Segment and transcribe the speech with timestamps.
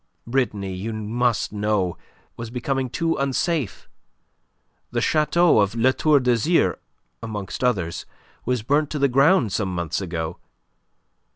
[0.25, 1.95] Brittany, you must know,
[2.35, 3.87] was becoming too unsafe.
[4.89, 6.79] The chateau of La Tour d'Azyr,
[7.21, 8.07] amongst others,
[8.43, 10.39] was burnt to the ground some months ago.